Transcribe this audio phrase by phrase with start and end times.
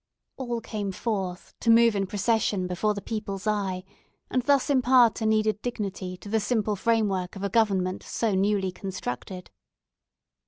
[0.35, 3.83] All came forth to move in procession before the people's eye,
[4.31, 8.71] and thus impart a needed dignity to the simple framework of a government so newly
[8.71, 9.51] constructed.